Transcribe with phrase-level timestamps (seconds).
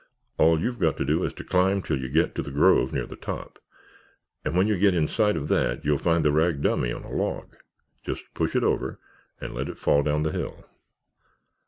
[0.39, 3.05] All you've got to do is to climb till you get to the grove near
[3.05, 3.59] the top
[4.43, 7.55] and when you get inside of that you'll find the rag dummy on a log.
[8.03, 8.99] Just push it over
[9.39, 10.65] and let it fall down the hill.